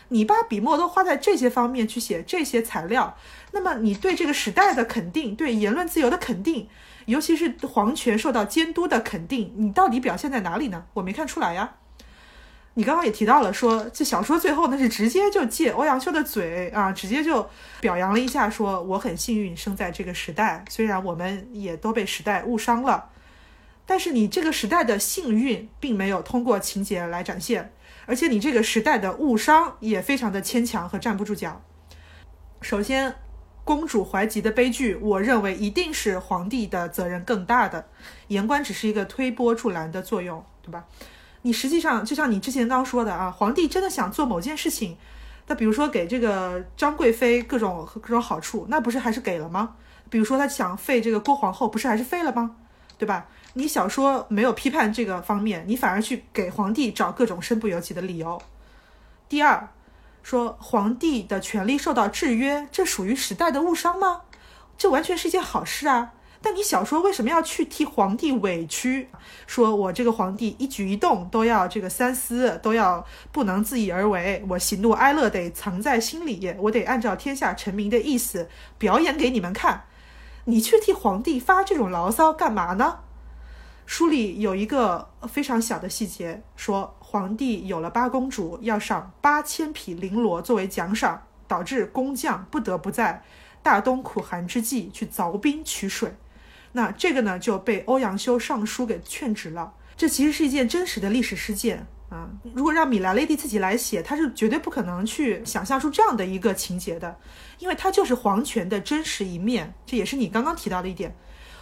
[0.10, 3.18] 你把笔墨都花在这些方面去写这些材料，
[3.52, 6.68] 那么你对这个时代的肯定，对言论自由的肯定，
[7.06, 10.86] 尤其是皇权受到监督的肯定，你到底表现在哪里呢？
[10.94, 11.76] 我没看出来呀。
[12.76, 17.50] 你刚刚也提到了，说这小说最后那是直接就借欧阳修的嘴啊，直接就
[17.82, 23.10] 表扬了一下，说我很幸运生在这个时代，虽然我们也都被时代误伤了，
[23.88, 27.74] 但是你这个时代的幸运并没有通过情节来展现，
[28.08, 31.62] 而且你这个时代的误伤也非常的牵强和站不住脚。
[32.62, 33.14] 首先，
[33.64, 37.86] 公主怀吉的悲剧，我认为一定是皇帝的责任更大的，
[38.30, 40.86] 言官只是一个推波助澜的作用，对吧？
[41.42, 44.98] 你实际上就像你之前刚说的啊，皇帝真的想做某件事情，
[45.48, 49.76] 那比如说给这个张贵妃各种各种好处，那不是还是给了吗？
[50.10, 52.56] 比如说他想废这个郭皇后，不是还是废了吗？
[52.98, 53.28] 对吧？
[53.58, 58.40] 你小说没有批判这个方面，你反而去给皇帝找各种身不由己的理由。
[59.28, 59.70] 第二，
[60.22, 64.22] 说皇帝的权力受到制约，这属于时代的误伤吗？
[64.78, 66.14] 这完全是一件好事啊。
[66.40, 69.10] 但你小说为什么要去替皇帝委屈？
[69.48, 79.86] 说我这个皇帝一举一动都要这个三思，都要不能自意而为，我喜怒哀乐得藏在心里，我得按照天下臣民的意思表演给你们看。
[80.46, 83.00] 你去替皇帝发这种牢骚干嘛呢？
[83.88, 93.24] 书里有一个非常小的细节，说皇帝有了八公主，要赏八千匹绫罗作为奖赏，导致工匠不得不在
[93.64, 96.14] 大冬苦寒之际去凿冰取水。
[96.74, 99.74] 那这个呢就被欧阳修上书给劝止了。
[99.96, 102.30] 这其实是一件真实的历史事件啊！
[102.54, 107.18] 如果让米莱雷蒂自己来写，他是绝对不可能去想象出这样的一个情节的，
[107.58, 109.74] 因为他就是皇权的真实一面。
[109.86, 111.16] 这也是你刚刚提到的一点：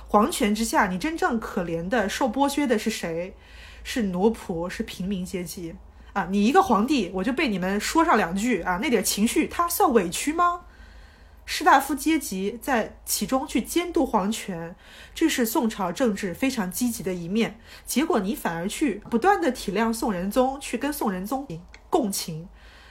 [0.07, 3.35] 皇权之下，你真正可怜的、受剥削的是谁？
[3.83, 5.75] 是奴仆，是平民阶级
[6.13, 6.27] 啊！
[6.31, 10.61] 你一个皇帝，我就被你们说上两句啊，那点情绪，他算委屈吗？
[11.45, 14.75] 士大夫阶级在其中去监督皇权，
[15.13, 17.59] 这是宋朝政治非常积极的一面。
[17.85, 21.47] 结果你反而去不断的体谅宋仁宗，去跟宋仁宗
[21.91, 22.47] 共情，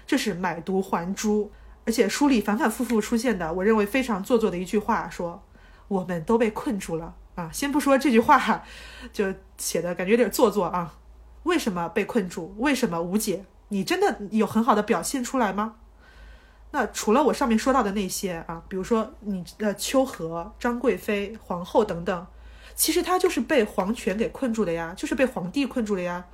[0.07, 1.51] 这是买椟还珠。
[1.85, 5.43] 而且书里反反复复出现的，我认为非常做作的一句话，说
[5.89, 7.51] 我们都被困住了啊！
[7.53, 8.65] 先不说这句话，
[9.13, 10.95] 就写的感觉有点做作啊。
[11.45, 12.55] 为什么被困住？
[12.59, 13.45] 为什么无解？
[13.69, 15.77] 你真的有很好的表现出来吗？
[16.71, 22.27] 那除了我上面说到的那些啊，比如说你的秋荷、张贵妃、皇后等等，
[22.75, 26.25] 其实他就是被皇权给困住的呀，就是被皇帝困住了呀。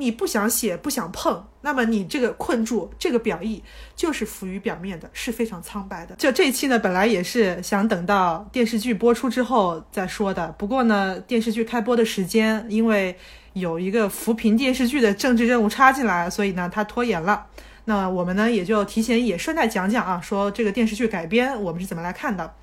[0.00, 3.60] 你不想写、不想碰，那么你这个困住、这个表意
[3.96, 6.14] 就是浮于表面的，是非常苍白的。
[6.14, 13.16] 就这一期呢，本来也是想等到电视剧播出之后再说的，不过呢，电视剧开播的时间因为
[13.54, 17.46] 有一个扶贫电视剧的政治任务插进来，所以呢，它拖延了。
[17.86, 22.54] 那我们呢，也就提前也顺带讲讲啊，说这个电视剧改编我们是怎么来看的。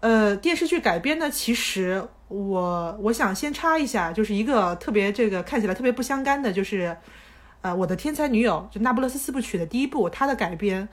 [0.00, 6.96] 呃，电视剧改编呢，其实我我想先插一下，就是一个特别这个看起来特别不相干的，就是
[7.62, 10.88] 呃，我的天才女友就《那不勒斯四部曲》的第一部，它的改编。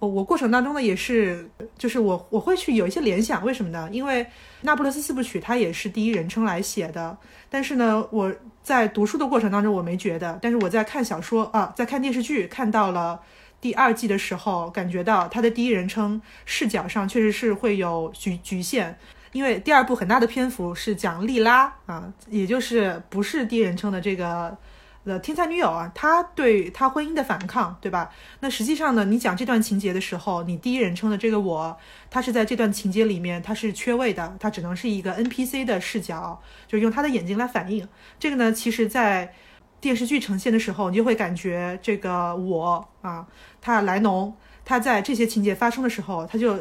[0.00, 3.86] 我我过程当中呢，也是，就是我我会去有一些联想，为什么呢？
[3.92, 4.24] 因为
[4.62, 7.16] 《那不勒斯四部曲》它也是第一人称来写的，
[7.50, 8.32] 但是呢，我
[8.62, 13.20] 在读书的过程当中我没觉得，但是我在看小说啊，在看电视剧看到了
[13.60, 18.94] 第二季的时候，感觉到他的第一人称视角上确实是会有局局限，
[19.32, 24.56] 因为第二部很大的篇幅是讲莉拉啊，也就是不是第一人称的这个。
[25.02, 28.10] 的天才女友啊，她对她婚姻的反抗，对吧？
[28.40, 31.74] 那实际上呢，你讲这段情节的时候，你第一人称的这个我，
[32.10, 38.52] 他是在这段情节里面，他是缺位的，他只能是一个 NPC 的视角，就用他的眼睛来反映这个呢。
[38.52, 39.32] 其实，在
[39.80, 43.26] 电视剧呈现的时候，你就会感觉这个我啊，
[43.60, 46.58] 他莱农，他在这些情节发生的时候，他就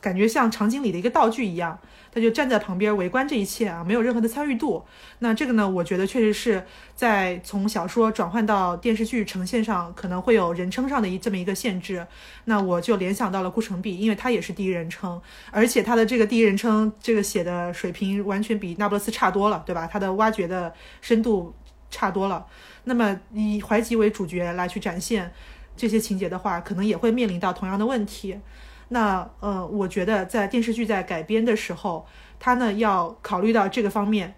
[0.00, 1.78] 感觉像场景里的一个道具一样。
[2.14, 4.84] 他就站在旁边围观这一切啊，没有任何的参与度。
[5.20, 6.62] 那这个呢，我觉得确实是
[6.94, 12.06] 在从小说转换到电视剧呈现上，可能会有人称上的一这么一个限制。
[12.44, 15.18] 那我就联想到了顾城璧，因为他也是第一人称，
[15.50, 19.88] 而且他的这个第一人称这个写的水平完全比那不勒斯差多了，对吧？
[19.90, 20.70] 他的挖掘的
[21.00, 21.54] 深度
[21.92, 22.44] 差多了。
[22.82, 25.32] 那么以怀吉为主角来去展现
[25.76, 28.40] 这些情节的话，可能也会面临到同样的问题。
[28.88, 32.04] 那呃，我觉得在电视剧在改编的时候，
[32.40, 34.34] 他呢要考虑到这个方面，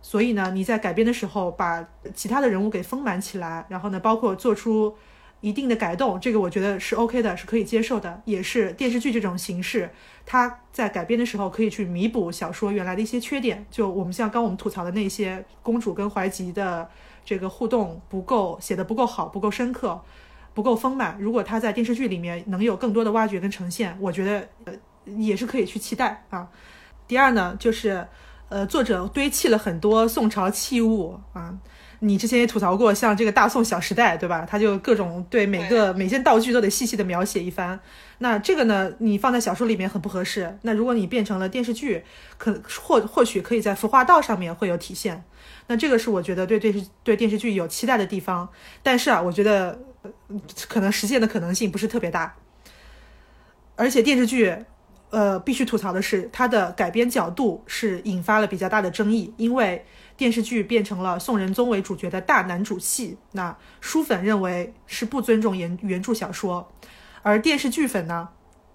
[0.00, 4.96] 所以呢，你在改编的时候把其他的人物给丰满起来，然后呢，包括做出
[5.42, 9.90] 一定的改动，这个我觉得是 OK 的，是可以接受的，也是电视剧这种形式，
[10.24, 13.66] 它在改编的时候可以去弥补小说原来的一些缺点。
[13.68, 16.88] 就我们像刚我们吐槽的那些公主跟怀吉的
[17.24, 20.00] 这个互动不够，写的不够好，不够深刻，
[20.54, 21.18] 不够丰满。
[21.18, 24.72] 如果它在电视剧里面能有更多的挖掘跟呈现，我觉得呃
[25.16, 26.48] 也是可以去期待啊。
[27.08, 28.06] 第二呢，就是
[28.48, 31.58] 呃作者堆砌了很多宋朝器物啊。
[32.04, 34.44] 你之前也吐槽过，像这个大宋小时代，对吧？
[34.44, 37.78] 他就各种对每个每件道具都得细细的描写一番。
[38.18, 40.58] 那这个呢，你放在小说里面很不合适。
[40.62, 42.02] 那如果你变成了电视剧，
[42.38, 45.22] 可或或许可以在服化道上面会有体现。
[45.68, 48.48] 那这个是我觉得对电视对电视剧有期待的地方。
[48.82, 49.78] 但是啊，我觉得
[50.68, 52.34] 可能实现的可能性不是特别大。
[53.76, 54.52] 而且电视剧，
[55.10, 59.86] 呃，必须吐槽的是它的改编角度是引发了比较大的争议，因为。
[60.22, 66.72] 电视剧变成了宋仁宗为主角的大男主戏，那书粉认为是不尊重原原著小说，
[67.22, 68.28] 而电视剧粉呢，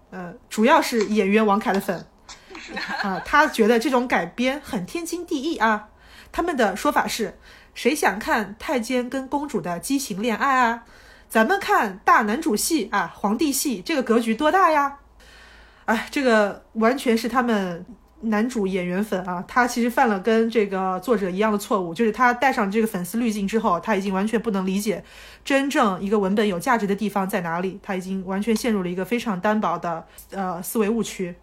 [0.10, 2.06] 呃，主要是演员王凯的粉，
[3.02, 5.88] 啊，他觉得这种改编很天经地义啊。
[6.34, 7.40] 他们的说法是，
[7.74, 10.84] 谁想看太监跟公主的畸形恋爱啊？
[11.30, 14.98] 咱们看大男主戏啊，皇帝戏，这个格局多大呀？
[15.86, 17.86] 哎，这个完全是他们。
[18.22, 25.04] 男主演员粉啊，他其实犯了跟这个作者一样的错误，就是他带上这个粉丝滤镜之后，他已经完全不能理解
[25.46, 31.36] 真正一个文本有价值的地方在哪里，他已经完全陷入了一个非常单薄的呃思维误区。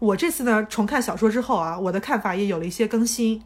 [0.00, 3.42] 我这次呢重看小说之后啊，我的看法也有了一些更新，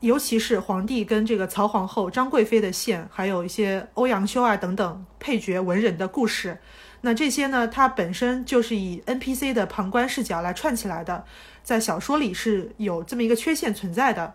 [0.00, 6.58] 尤其是皇帝跟这个曹皇后、张贵妃的线，还有一些欧阳修啊等等配角文人的故事。
[7.06, 7.68] 那这些呢？
[7.68, 11.24] 它本身就是以 NPC 的旁观视角来串起来的，
[11.62, 14.34] 在小说里是有这么一个缺陷存在的。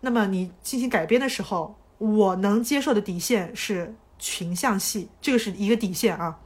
[0.00, 6.38] 那么你进行改编的时候，我能接受的底线是群像戏，这个是一个底线啊，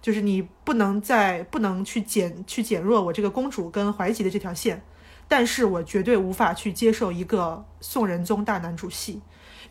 [0.00, 4.82] 就是你不能再不能去减去减弱我这个公主跟怀吉的这条线，
[5.28, 9.20] 但是我绝对无法去接受一个宋仁宗大男主戏。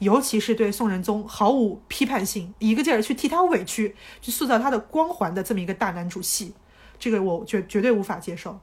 [0.01, 6.55] 尤其是对宋仁宗毫无批判性，一个劲儿去替他委屈，去塑造他的光环的这么一个大男主戏，
[6.97, 8.59] 这个我绝绝对无法接受。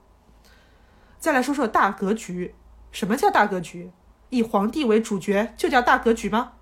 [1.21, 2.57] 再来说说大格局，
[2.91, 3.93] 什么叫大格局？
[4.31, 6.55] 以皇帝为主角就叫大格局吗？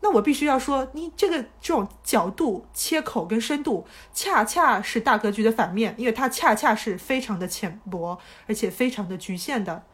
[0.00, 9.84] 那我必须要说，你这个这种角度、切口跟深度，恰恰是大格局的反面，因为它恰恰是非常的浅薄，而且非常的局限的。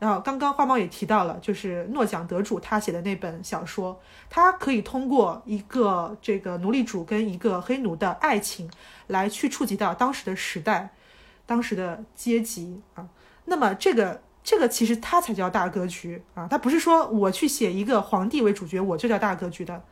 [0.00, 8.70] 然后刚刚花猫也提到了，就是诺奖得主他写的那本小说，他可以通过一个这个奴隶主跟一个黑奴的爱情，
[9.08, 10.94] 来去触及到当时的时代，
[11.44, 13.06] 当时的阶级啊。
[13.44, 19.84] 那么这个这个其实它才叫大格局啊，它不是说我去写一个皇帝为主角我就叫大格局的。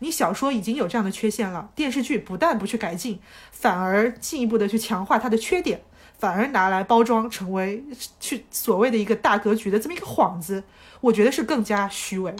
[0.00, 3.20] 你小说已经有这样的缺陷了，电视剧不但不去改进，
[3.52, 5.82] 反而进一步的去强化它的缺点。
[6.22, 7.82] 反而拿来包装成为
[8.20, 10.62] 去所谓的一个大格局的这么一个幌子，
[11.00, 12.32] 我觉得是更加虚伪。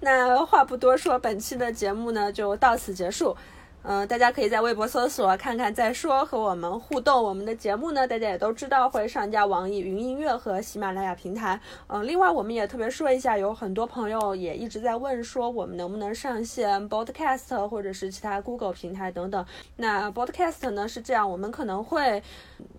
[0.00, 3.34] 那话不多说，本期的节目呢就到此结束。
[3.82, 7.24] 嗯，大家可以在微博搜索“看看再说”和我们互动。
[7.24, 11.58] 我们的节目呢，大家也都知道会上架网易云音乐和喜马拉雅平台。
[11.86, 19.46] 嗯，另外我们也特别说一下，有很多朋友也一直在问说，我们能不能上线 Podcast 或者是其他 Google 平台等等。
[19.76, 22.22] 那 Podcast 呢是这样，我们可能会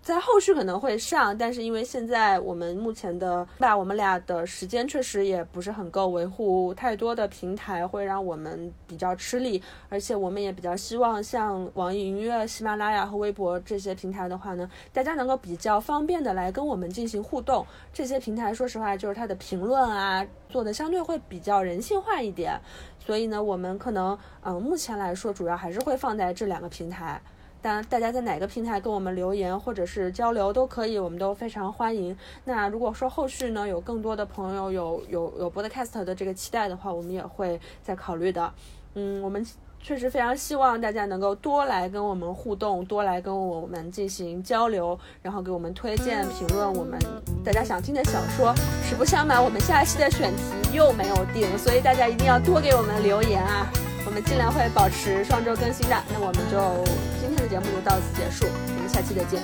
[0.03, 10.75] 在后续可能会上，但是因为现在我们目前的吧，我们俩的时间确实也不是很够，维护太多的平台会让我们比较吃力，而且我们也比较。
[10.91, 17.65] 希望像网易云音乐、喜马拉雅和微博这些平台的话呢，大家能够比较方便的来跟我们进行互动。
[17.93, 22.59] 这些平台说实话，就是它的评论啊做的相对会比较人性化一点。
[22.99, 27.21] 所以呢，我们可能嗯，目前来说主要还是会放在这两个平台。
[27.61, 32.13] 但大家在哪个平台跟我们留言或者是交流都可以，我们都非常欢迎。
[32.43, 38.53] 那如果说后续呢有更多的朋友有有有 Podcast 的这个期待的话，我们也会再考虑的。
[38.95, 39.47] 嗯，我们。
[39.83, 46.99] 确实非常希望大家能够多来跟我们互动，多来跟我们进行交流，然后给我们推荐、评论我们
[47.43, 48.53] 大家想听的小说。
[48.87, 53.67] 实不相瞒，我们下期的选题又没有定，所以大家一定要多给我们留言啊！
[54.05, 55.95] 我们尽量会保持双周更新的。
[56.13, 56.83] 那我们就
[57.19, 59.41] 今天的节目就到此结束，我们下期再见，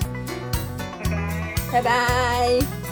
[1.71, 2.86] 拜拜，拜拜。